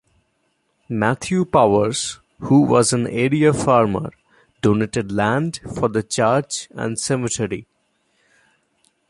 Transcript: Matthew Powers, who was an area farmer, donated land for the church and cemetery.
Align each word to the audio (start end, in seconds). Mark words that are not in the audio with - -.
Matthew 0.89 1.45
Powers, 1.45 2.17
who 2.39 2.61
was 2.61 2.91
an 2.91 3.05
area 3.05 3.53
farmer, 3.53 4.09
donated 4.63 5.11
land 5.11 5.59
for 5.77 5.89
the 5.89 6.01
church 6.01 6.67
and 6.71 6.97
cemetery. 6.97 7.67